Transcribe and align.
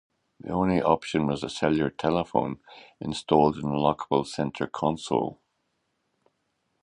The 0.39 0.49
only 0.49 0.81
option 0.81 1.27
was 1.27 1.43
a 1.43 1.49
cellular 1.51 1.91
telephone, 1.91 2.59
installed 2.99 3.57
in 3.57 3.65
a 3.65 3.73
lockable 3.75 4.25
center 4.25 4.65
console. 4.65 5.39